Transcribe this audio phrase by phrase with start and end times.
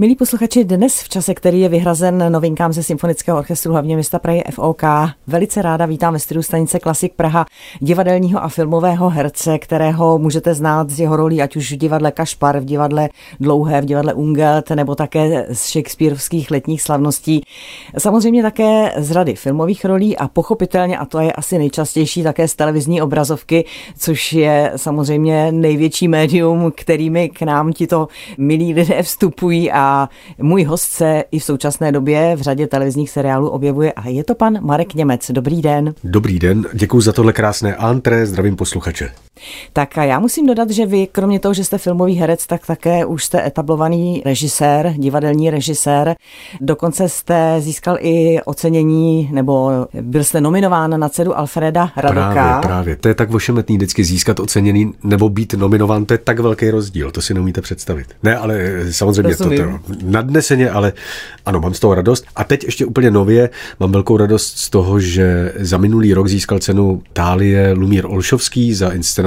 [0.00, 4.44] Milí posluchači, dnes v čase, který je vyhrazen novinkám ze Symfonického orchestru hlavně města Prahy
[4.50, 4.82] FOK,
[5.26, 7.46] velice ráda vítám ve studiu stanice Klasik Praha
[7.80, 12.60] divadelního a filmového herce, kterého můžete znát z jeho rolí, ať už v divadle Kašpar,
[12.60, 13.08] v divadle
[13.40, 17.42] Dlouhé, v divadle Ungelt, nebo také z Shakespeareovských letních slavností.
[17.98, 22.54] Samozřejmě také z rady filmových rolí a pochopitelně, a to je asi nejčastější, také z
[22.54, 23.64] televizní obrazovky,
[23.98, 28.08] což je samozřejmě největší médium, kterými k nám tito
[28.38, 30.08] milí lidé vstupují a a
[30.38, 34.34] můj host se i v současné době v řadě televizních seriálů objevuje a je to
[34.34, 35.30] pan Marek Němec.
[35.30, 35.94] Dobrý den.
[36.04, 39.10] Dobrý den, děkuji za tohle krásné antré, zdravím posluchače.
[39.72, 43.04] Tak a já musím dodat, že vy, kromě toho, že jste filmový herec, tak také
[43.04, 46.14] už jste etablovaný režisér, divadelní režisér.
[46.60, 49.70] Dokonce jste získal i ocenění, nebo
[50.00, 52.32] byl jste nominován na cenu Alfreda Radoka.
[52.32, 52.96] Právě, právě.
[52.96, 57.10] To je tak ošemetný vždycky získat ocenění nebo být nominován, to je tak velký rozdíl,
[57.10, 58.06] to si neumíte představit.
[58.22, 60.92] Ne, ale samozřejmě to, to nadneseně, ale
[61.46, 62.24] ano, mám z toho radost.
[62.36, 66.58] A teď ještě úplně nově mám velkou radost z toho, že za minulý rok získal
[66.58, 69.23] cenu Tálie Lumír Olšovský za inscenaci,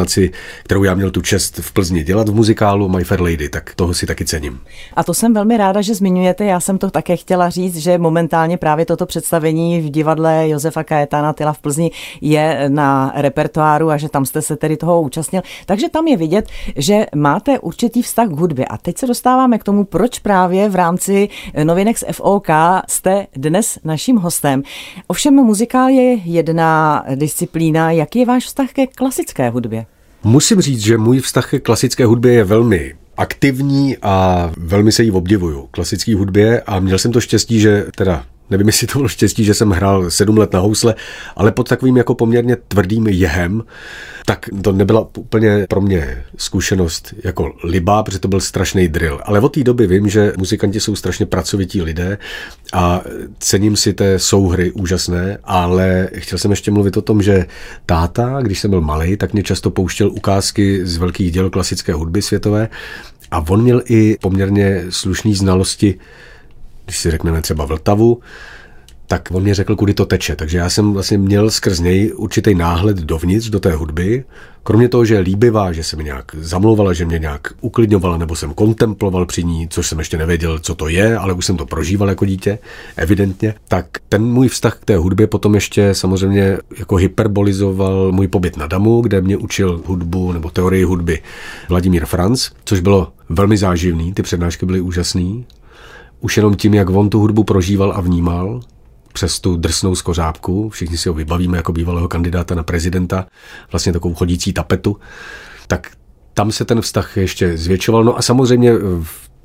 [0.64, 3.94] kterou já měl tu čest v Plzni dělat v muzikálu My Fair Lady, tak toho
[3.94, 4.60] si taky cením.
[4.94, 6.46] A to jsem velmi ráda, že zmiňujete.
[6.46, 11.34] Já jsem to také chtěla říct, že momentálně právě toto představení v divadle Josefa Kajetána
[11.34, 15.42] Tyla v Plzni je na repertoáru a že tam jste se tedy toho účastnil.
[15.66, 18.66] Takže tam je vidět, že máte určitý vztah k hudbě.
[18.66, 21.30] A teď se dostáváme k tomu, proč právě v rámci
[21.64, 22.48] novinek z FOK
[22.88, 24.64] jste dnes naším hostem.
[25.08, 27.92] Ovšem muzikál je jedna disciplína.
[27.92, 29.86] Jaký je váš vztah ke klasické hudbě?
[30.28, 35.12] Musím říct, že můj vztah ke klasické hudbě je velmi aktivní a velmi se jí
[35.12, 35.68] obdivuju.
[35.72, 39.54] Klasické hudbě a měl jsem to štěstí, že teda Nevím, jestli to bylo štěstí, že
[39.54, 40.96] jsem hrál sedm let na housle,
[41.36, 43.64] ale pod takovým jako poměrně tvrdým jehem,
[44.26, 49.20] tak to nebyla úplně pro mě zkušenost jako libá, protože to byl strašný drill.
[49.24, 52.18] Ale od té doby vím, že muzikanti jsou strašně pracovití lidé
[52.74, 53.02] a
[53.40, 57.46] cením si té souhry úžasné, ale chtěl jsem ještě mluvit o tom, že
[57.86, 62.22] táta, když jsem byl malý, tak mě často pouštěl ukázky z velkých děl klasické hudby
[62.22, 62.70] světové
[63.32, 66.00] a on měl i poměrně slušné znalosti
[66.88, 68.20] když si řekneme třeba Vltavu,
[69.08, 70.36] tak on mě řekl, kudy to teče.
[70.36, 74.24] Takže já jsem vlastně měl skrz něj určitý náhled dovnitř do té hudby.
[74.64, 78.36] Kromě toho, že je líbivá, že se mi nějak zamlouvala, že mě nějak uklidňovala, nebo
[78.36, 81.66] jsem kontemploval při ní, což jsem ještě nevěděl, co to je, ale už jsem to
[81.66, 82.60] prožíval jako dítě,
[82.96, 83.54] evidentně.
[83.68, 88.68] Tak ten můj vztah k té hudbě potom ještě samozřejmě jako hyperbolizoval můj pobyt na
[88.68, 91.22] Damu, kde mě učil hudbu nebo teorii hudby
[91.70, 95.46] Vladimír Franz, což bylo velmi záživný, ty přednášky byly úžasný
[96.20, 98.62] už jenom tím, jak on tu hudbu prožíval a vnímal,
[99.14, 103.26] přes tu drsnou skořápku, všichni si ho vybavíme jako bývalého kandidáta na prezidenta,
[103.72, 104.98] vlastně takovou chodící tapetu,
[105.68, 105.92] tak
[106.34, 108.04] tam se ten vztah ještě zvětšoval.
[108.04, 108.74] No a samozřejmě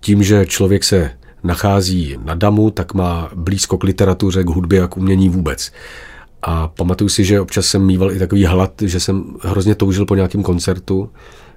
[0.00, 1.10] tím, že člověk se
[1.42, 5.72] nachází na damu, tak má blízko k literatuře, k hudbě a k umění vůbec.
[6.42, 10.14] A pamatuju si, že občas jsem mýval i takový hlad, že jsem hrozně toužil po
[10.14, 11.10] nějakém koncertu.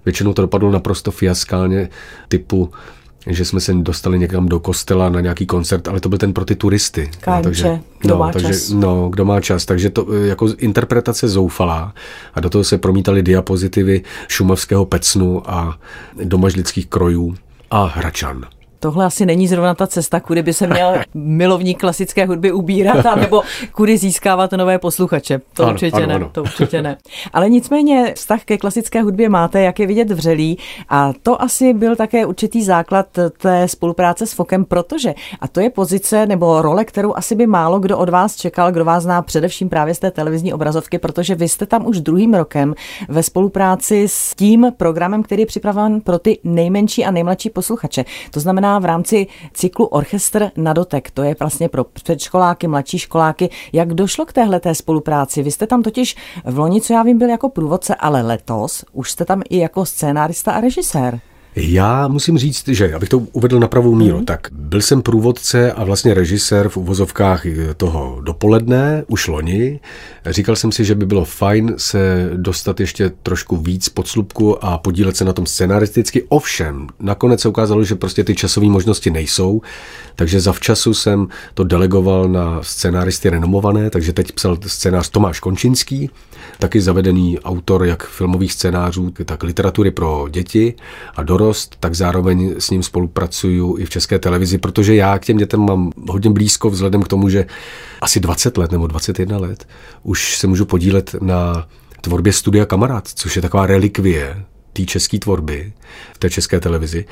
[0.06, 1.90] Většinou to dopadlo naprosto fiaskálně,
[2.28, 2.72] typu
[3.28, 6.46] že jsme se dostali někam do kostela na nějaký koncert, ale to byl ten pro
[6.46, 7.12] ty turisty.
[7.20, 8.70] Kánče, no, takže, kdo no, má takže, čas.
[8.70, 9.66] No, kdo má čas.
[9.66, 11.94] Takže to eh, jako interpretace zoufalá
[12.34, 15.80] a do toho se promítaly diapozitivy šumavského pecnu a
[16.24, 17.36] domažlických krojů
[17.72, 18.46] a hračan
[18.86, 23.42] tohle asi není zrovna ta cesta, kudy by se měl milovník klasické hudby ubírat, nebo
[23.72, 25.42] kudy získávat nové posluchače.
[25.54, 26.30] To ano, určitě ano, ne, ano.
[26.32, 26.98] to určitě ne.
[27.34, 30.58] Ale nicméně vztah ke klasické hudbě máte, jak je vidět vřelý
[30.90, 33.06] a to asi byl také určitý základ
[33.38, 37.80] té spolupráce s Fokem, protože, a to je pozice nebo role, kterou asi by málo
[37.80, 41.50] kdo od vás čekal, kdo vás zná především právě z té televizní obrazovky, protože vy
[41.50, 42.76] jste tam už druhým rokem
[43.10, 48.06] ve spolupráci s tím programem, který je připraven pro ty nejmenší a nejmladší posluchače.
[48.32, 51.12] To znamená v rámci cyklu Orchestr na dotek.
[51.12, 53.50] To je vlastně pro předškoláky, mladší školáky.
[53.74, 55.44] Jak došlo k téhle té spolupráci?
[55.44, 56.16] Vy jste tam totiž
[56.46, 59.86] v loni, co já vím, byl jako průvodce, ale letos už jste tam i jako
[59.86, 61.20] scénárista a režisér.
[61.56, 64.26] Já musím říct, že abych to uvedl na pravou míru, mm.
[64.26, 67.46] tak byl jsem průvodce a vlastně režisér v uvozovkách
[67.78, 69.80] toho dopoledne, už loni.
[70.26, 74.78] Říkal jsem si, že by bylo fajn se dostat ještě trošku víc pod slupku a
[74.78, 76.24] podílet se na tom scenaristicky.
[76.30, 79.62] Ovšem, nakonec se ukázalo, že prostě ty časové možnosti nejsou,
[80.16, 86.10] takže zavčasu jsem to delegoval na scenáristy renomované, takže teď psal scénář Tomáš Končinský,
[86.60, 90.74] taky zavedený autor jak filmových scénářů, tak literatury pro děti
[91.16, 91.45] a dorost,
[91.80, 95.92] tak zároveň s ním spolupracuju i v české televizi, protože já k těm dětem mám
[96.10, 97.46] hodně blízko vzhledem k tomu, že
[98.02, 99.68] asi 20 let nebo 21 let
[100.04, 101.68] už se můžu podílet na
[102.02, 105.74] tvorbě studia Kamarád, což je taková relikvie té české tvorby,
[106.14, 107.06] v té české televizi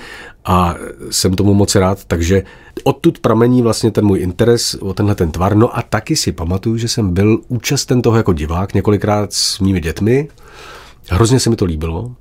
[0.45, 0.75] a
[1.09, 2.43] jsem tomu moc rád, takže
[2.83, 5.55] odtud pramení vlastně ten můj interes o tenhle ten tvar.
[5.55, 9.81] No a taky si pamatuju, že jsem byl účasten toho jako divák několikrát s mými
[9.81, 10.27] dětmi.
[11.09, 12.15] Hrozně se mi to líbilo.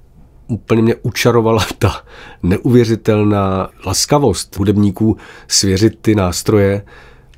[0.49, 2.03] Úplně mě učarovala ta
[2.43, 5.17] neuvěřitelná laskavost hudebníků
[5.49, 6.83] svěřit ty nástroje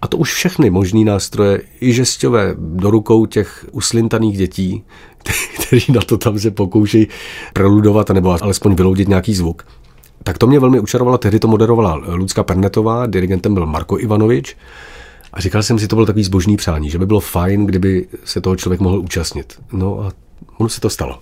[0.02, 4.84] a to už všechny možný nástroje, i žesťové, do rukou těch uslintaných dětí,
[5.66, 7.08] kteří na to tam se pokouší
[7.52, 9.66] preludovat nebo alespoň vyloudit nějaký zvuk.
[10.22, 11.18] Tak to mě velmi učarovalo.
[11.18, 14.56] Tehdy to moderovala Lucka Pernetová, dirigentem byl Marko Ivanovič.
[15.32, 18.40] A říkal jsem si, to bylo takový zbožný přání, že by bylo fajn, kdyby se
[18.40, 19.54] toho člověk mohl účastnit.
[19.72, 20.12] No a
[20.58, 21.18] ono se to stalo.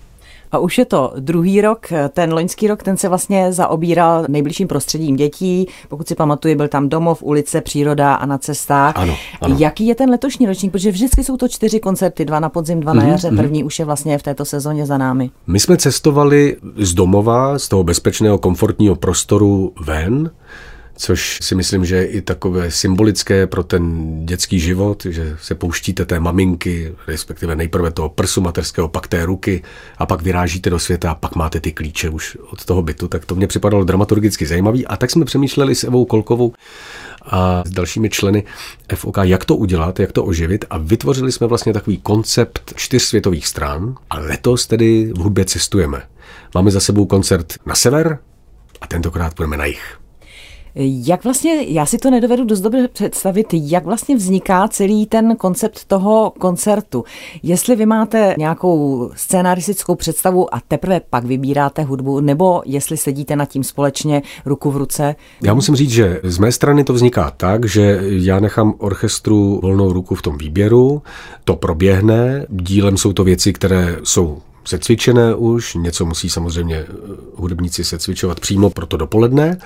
[0.53, 5.15] A už je to druhý rok, ten loňský rok, ten se vlastně zaobíral nejbližším prostředím
[5.15, 5.67] dětí.
[5.89, 8.93] Pokud si pamatuju, byl tam domov, ulice, příroda a na cestách.
[8.97, 9.55] Ano, ano.
[9.59, 10.71] Jaký je ten letošní ročník?
[10.71, 13.29] Protože vždycky jsou to čtyři koncerty, dva na podzim, dva na mhm, jaře.
[13.29, 13.37] Mm-hmm.
[13.37, 15.29] První už je vlastně v této sezóně za námi.
[15.47, 20.31] My jsme cestovali z domova, z toho bezpečného, komfortního prostoru ven
[20.95, 26.05] což si myslím, že je i takové symbolické pro ten dětský život, že se pouštíte
[26.05, 29.63] té maminky, respektive nejprve toho prsu materského, pak té ruky
[29.97, 33.25] a pak vyrážíte do světa a pak máte ty klíče už od toho bytu, tak
[33.25, 36.53] to mě připadalo dramaturgicky zajímavý a tak jsme přemýšleli s Evou Kolkovou
[37.21, 38.43] a s dalšími členy
[38.95, 43.47] FOK, jak to udělat, jak to oživit a vytvořili jsme vlastně takový koncept čtyř světových
[43.47, 46.01] stran a letos tedy v hudbě cestujeme.
[46.55, 48.19] Máme za sebou koncert na sever
[48.81, 50.02] a tentokrát půjdeme na jih.
[50.75, 55.85] Jak vlastně, já si to nedovedu dost dobře představit, jak vlastně vzniká celý ten koncept
[55.85, 57.03] toho koncertu.
[57.43, 63.45] Jestli vy máte nějakou scénaristickou představu a teprve pak vybíráte hudbu, nebo jestli sedíte nad
[63.45, 65.15] tím společně ruku v ruce?
[65.43, 69.93] Já musím říct, že z mé strany to vzniká tak, že já nechám orchestru volnou
[69.93, 71.01] ruku v tom výběru,
[71.43, 76.85] to proběhne, dílem jsou to věci, které jsou secvičené už, něco musí samozřejmě
[77.35, 79.57] hudebníci secvičovat přímo pro to dopoledne,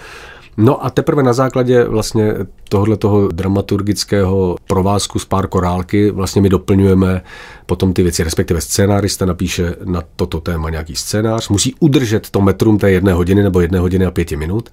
[0.58, 2.34] No a teprve na základě vlastně
[2.70, 7.22] tohohle toho dramaturgického provázku z pár korálky vlastně my doplňujeme
[7.66, 12.78] potom ty věci, respektive scénárista napíše na toto téma nějaký scénář, musí udržet to metrum
[12.78, 14.70] té jedné hodiny nebo jedné hodiny a pěti minut.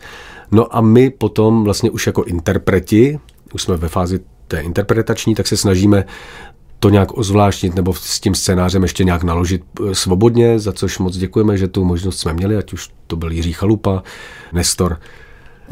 [0.51, 3.21] No a my potom vlastně už jako interpreti,
[3.55, 6.05] už jsme ve fázi té interpretační, tak se snažíme
[6.79, 11.17] to nějak ozvláštnit nebo s tím scénářem ještě nějak naložit eh, svobodně, za což moc
[11.17, 14.03] děkujeme, že tu možnost jsme měli, ať už to byl Jiří Chalupa,
[14.53, 14.99] Nestor,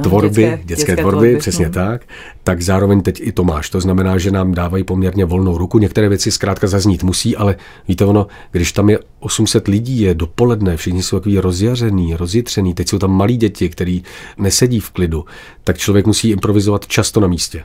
[0.03, 1.73] tvorby, dětské, dětské, dětské tvorby, tvorby, přesně no.
[1.73, 2.03] tak,
[2.45, 3.71] tak zároveň teď i Tomáš.
[3.71, 5.79] To znamená, že nám dávají poměrně volnou ruku.
[5.79, 7.57] Některé věci zkrátka zaznít musí, ale
[7.89, 12.89] víte ono, když tam je 800 lidí, je dopoledne, všichni jsou takový rozjařený, rozjitřený, teď
[12.89, 14.05] jsou tam malí děti, kteří
[14.39, 15.25] nesedí v klidu,
[15.65, 17.65] tak člověk musí improvizovat často na místě.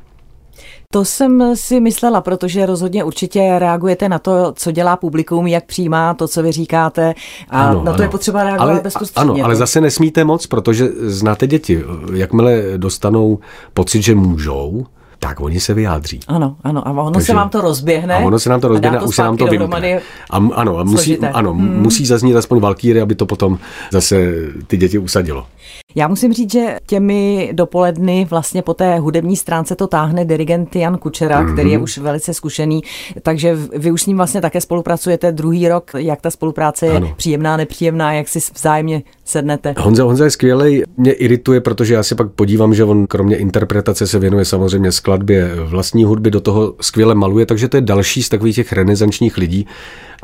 [0.93, 6.13] To jsem si myslela, protože rozhodně určitě reagujete na to, co dělá publikum, jak přijímá
[6.13, 7.15] to, co vy říkáte
[7.49, 8.03] a ano, na to ano.
[8.03, 9.31] je potřeba reagovat ale, bezprostředně.
[9.31, 11.83] Ano, ale zase nesmíte moc, protože znáte děti.
[12.13, 13.39] Jakmile dostanou
[13.73, 14.85] pocit, že můžou,
[15.19, 16.19] tak oni se vyjádří.
[16.27, 18.15] Ano, ano, a ono Takže, se vám to rozběhne.
[18.15, 20.01] A ono se nám to rozběhne a, už se nám to vymkne.
[20.29, 21.81] A, ano, a musí, ano hmm.
[21.81, 23.59] musí zaznít aspoň valkýry, aby to potom
[23.91, 24.33] zase
[24.67, 25.45] ty děti usadilo.
[25.97, 30.97] Já musím říct, že těmi dopoledny vlastně po té hudební stránce to táhne dirigent Jan
[30.97, 31.53] Kučera, mm-hmm.
[31.53, 32.81] který je už velice zkušený,
[33.21, 37.13] takže vy už s ním vlastně také spolupracujete druhý rok, jak ta spolupráce je ano.
[37.17, 39.73] příjemná, nepříjemná, jak si vzájemně sednete.
[39.77, 44.07] Honza, Honza je skvělý, mě irituje, protože já si pak podívám, že on kromě interpretace
[44.07, 48.29] se věnuje samozřejmě skladbě vlastní hudby, do toho skvěle maluje, takže to je další z
[48.29, 49.67] takových těch renesančních lidí,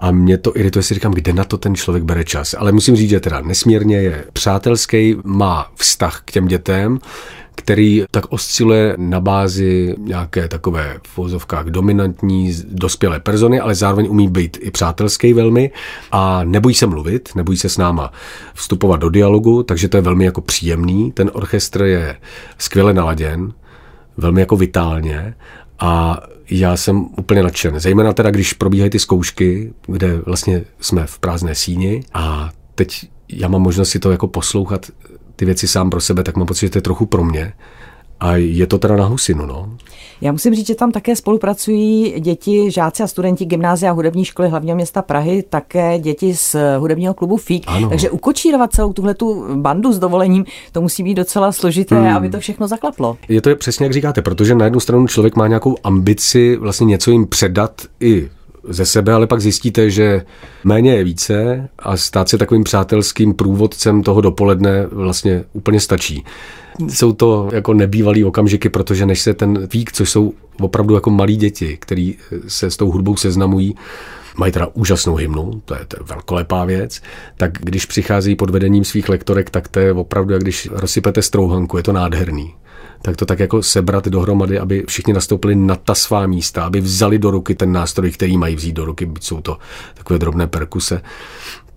[0.03, 2.55] a mě to irituje, si říkám, kde na to ten člověk bere čas.
[2.57, 6.99] Ale musím říct, že teda nesmírně je přátelský, má vztah k těm dětem,
[7.55, 14.27] který tak osciluje na bázi nějaké takové v vozovkách dominantní dospělé persony, ale zároveň umí
[14.27, 15.71] být i přátelský velmi
[16.11, 18.11] a nebojí se mluvit, nebojí se s náma
[18.53, 21.11] vstupovat do dialogu, takže to je velmi jako příjemný.
[21.11, 22.15] Ten orchestr je
[22.57, 23.53] skvěle naladěn,
[24.17, 25.35] velmi jako vitálně
[25.79, 27.79] a já jsem úplně nadšen.
[27.79, 33.47] Zejména teda, když probíhají ty zkoušky, kde vlastně jsme v prázdné síni a teď já
[33.47, 34.85] mám možnost si to jako poslouchat
[35.35, 37.53] ty věci sám pro sebe, tak mám pocit, že to je trochu pro mě.
[38.23, 39.69] A je to teda na husinu, no.
[40.21, 44.49] Já musím říct, že tam také spolupracují děti, žáci a studenti gymnázia a hudební školy
[44.49, 47.63] hlavního města Prahy, také děti z hudebního klubu FIK.
[47.67, 47.89] Ano.
[47.89, 52.17] Takže ukočírovat celou tuhle tu bandu s dovolením, to musí být docela složité, hmm.
[52.17, 53.17] aby to všechno zaklaplo.
[53.29, 57.11] Je to přesně jak říkáte, protože na jednu stranu člověk má nějakou ambici vlastně něco
[57.11, 58.29] jim předat i
[58.69, 60.25] ze sebe, ale pak zjistíte, že
[60.63, 66.23] méně je více a stát se takovým přátelským průvodcem toho dopoledne vlastně úplně stačí.
[66.89, 71.35] Jsou to jako nebývalý okamžiky, protože než se ten vík, což jsou opravdu jako malí
[71.35, 72.15] děti, který
[72.47, 73.75] se s tou hudbou seznamují,
[74.37, 77.01] mají teda úžasnou hymnu, to je, to je velkolepá věc,
[77.37, 81.77] tak když přichází pod vedením svých lektorek, tak to je opravdu, jak když rozsypete strouhanku,
[81.77, 82.53] je to nádherný
[83.05, 87.19] tak to tak jako sebrat dohromady, aby všichni nastoupili na ta svá místa, aby vzali
[87.19, 89.57] do ruky ten nástroj, který mají vzít do ruky, jsou to
[89.93, 91.01] takové drobné perkuse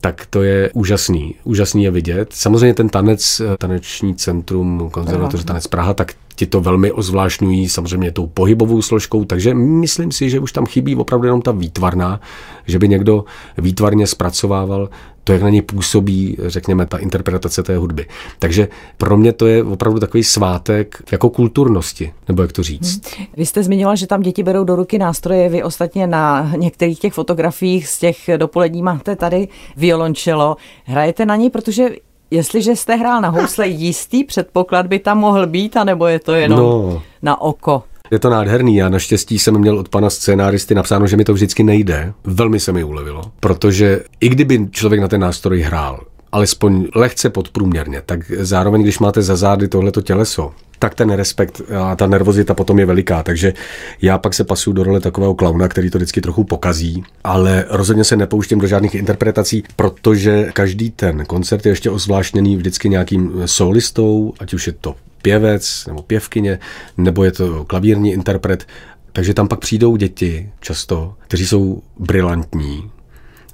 [0.00, 1.34] tak to je úžasný.
[1.44, 2.28] Úžasný je vidět.
[2.32, 8.26] Samozřejmě ten tanec, taneční centrum, konzervatoře tanec Praha, tak ti to velmi ozvlášňují samozřejmě tou
[8.26, 12.20] pohybovou složkou, takže myslím si, že už tam chybí opravdu jenom ta výtvarná,
[12.66, 13.24] že by někdo
[13.58, 14.88] výtvarně zpracovával
[15.26, 18.06] to, jak na něj působí, řekněme, ta interpretace té hudby.
[18.38, 23.16] Takže pro mě to je opravdu takový svátek jako kulturnosti, nebo jak to říct.
[23.16, 23.26] Hmm.
[23.36, 27.12] Vy jste zmiňoval, že tam děti berou do ruky nástroje, vy ostatně na některých těch
[27.12, 30.56] fotografiích z těch dopolední máte tady violončelo.
[30.84, 31.90] Hrajete na něj, protože
[32.30, 36.58] Jestliže jste hrál na housle, jistý předpoklad by tam mohl být, anebo je to jenom
[36.58, 37.02] no.
[37.22, 37.82] na oko?
[38.10, 38.76] Je to nádherný.
[38.76, 42.12] Já naštěstí jsem měl od pana scénáristy napsáno, že mi to vždycky nejde.
[42.24, 46.00] Velmi se mi ulevilo, protože i kdyby člověk na ten nástroj hrál,
[46.32, 51.96] alespoň lehce podprůměrně, tak zároveň, když máte za zády tohleto těleso, tak ten respekt a
[51.96, 53.22] ta nervozita potom je veliká.
[53.22, 53.54] Takže
[54.02, 58.04] já pak se pasuju do role takového klauna, který to vždycky trochu pokazí, ale rozhodně
[58.04, 64.32] se nepouštím do žádných interpretací, protože každý ten koncert je ještě ozvláštněný vždycky nějakým solistou,
[64.38, 66.58] ať už je to pěvec nebo pěvkyně,
[66.96, 68.66] nebo je to klavírní interpret.
[69.12, 72.90] Takže tam pak přijdou děti často, kteří jsou brilantní,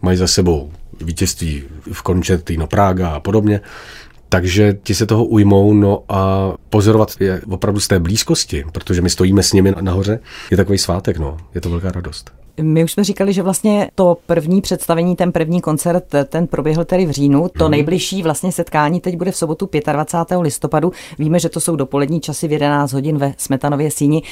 [0.02, 0.70] mají za sebou
[1.02, 3.60] vítězství v Concertino Praga a podobně.
[4.28, 9.10] Takže ti se toho ujmou, no a pozorovat je opravdu z té blízkosti, protože my
[9.10, 12.30] stojíme s nimi nahoře, je takový svátek, no, je to velká radost.
[12.60, 17.06] My už jsme říkali, že vlastně to první představení, ten první koncert, ten proběhl tedy
[17.06, 17.48] v říjnu.
[17.58, 17.70] To hmm.
[17.70, 20.38] nejbližší vlastně setkání teď bude v sobotu 25.
[20.38, 20.92] listopadu.
[21.18, 24.22] Víme, že to jsou dopolední časy v 11 hodin ve Smetanově síni.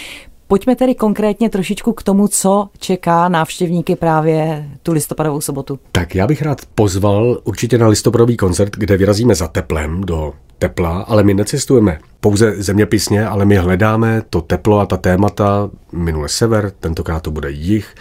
[0.51, 5.79] Pojďme tedy konkrétně trošičku k tomu, co čeká návštěvníky právě tu listopadovou sobotu.
[5.93, 11.03] Tak já bych rád pozval určitě na listopadový koncert, kde vyrazíme za teplem do tepla,
[11.03, 16.73] ale my necestujeme pouze zeměpisně, ale my hledáme to teplo a ta témata, minule sever,
[16.81, 17.95] tentokrát to bude jich,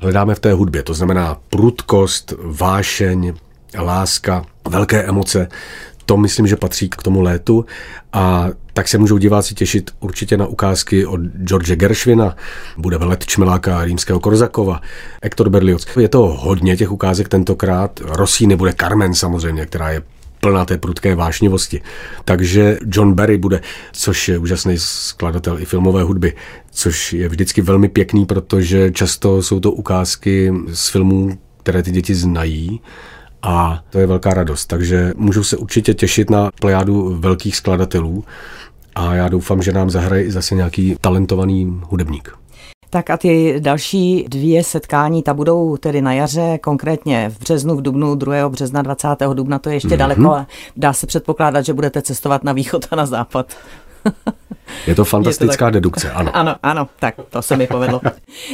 [0.00, 3.32] hledáme v té hudbě, to znamená prudkost, vášeň,
[3.78, 5.48] láska, velké emoce,
[6.08, 7.64] to myslím, že patří k tomu létu
[8.12, 12.36] a tak se můžou diváci těšit určitě na ukázky od George Gershwina,
[12.78, 14.80] bude velet Čmeláka Římského Korzakova,
[15.22, 15.86] Hector Berlioz.
[16.00, 18.00] Je to hodně těch ukázek tentokrát.
[18.04, 20.02] Rossini bude Carmen samozřejmě, která je
[20.40, 21.82] plná té prudké vášnivosti.
[22.24, 23.60] Takže John Barry bude,
[23.92, 26.34] což je úžasný skladatel i filmové hudby,
[26.70, 32.14] což je vždycky velmi pěkný, protože často jsou to ukázky z filmů, které ty děti
[32.14, 32.80] znají
[33.42, 34.66] a to je velká radost.
[34.66, 38.24] Takže můžu se určitě těšit na plejádu velkých skladatelů
[38.94, 42.38] a já doufám, že nám zahraje i zase nějaký talentovaný hudebník.
[42.90, 47.82] Tak a ty další dvě setkání, ta budou tedy na jaře, konkrétně v březnu, v
[47.82, 48.48] dubnu, 2.
[48.48, 49.08] března, 20.
[49.34, 49.96] dubna, to je ještě mm-hmm.
[49.96, 53.56] daleko, ale dá se předpokládat, že budete cestovat na východ a na západ.
[54.86, 56.36] Je to fantastická je to dedukce, ano.
[56.36, 58.00] Ano, ano, tak to se mi povedlo.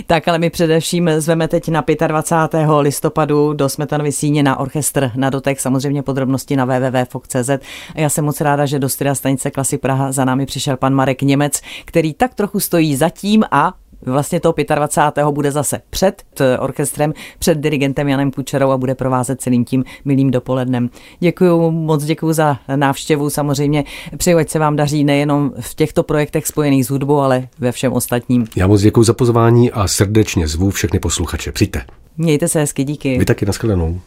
[0.06, 2.66] tak ale my především zveme teď na 25.
[2.80, 7.50] listopadu do Smetanovy síně na orchestr na dotek, samozřejmě podrobnosti na www.fox.cz.
[7.94, 10.94] A já jsem moc ráda, že do studia stanice Klasy Praha za námi přišel pan
[10.94, 13.72] Marek Němec, který tak trochu stojí zatím a
[14.06, 15.26] Vlastně toho 25.
[15.26, 16.22] bude zase před
[16.58, 20.90] orchestrem, před dirigentem Janem Kučerou a bude provázet celým tím milým dopolednem.
[21.20, 23.30] Děkuji, moc děkuji za návštěvu.
[23.30, 23.84] Samozřejmě
[24.16, 27.92] přeju, ať se vám daří nejenom v těchto projektech spojených s hudbou, ale ve všem
[27.92, 28.46] ostatním.
[28.56, 31.52] Já moc děkuji za pozvání a srdečně zvu všechny posluchače.
[31.52, 31.82] Přijďte.
[32.16, 33.18] Mějte se hezky, díky.
[33.18, 34.00] Vy taky, nashledanou.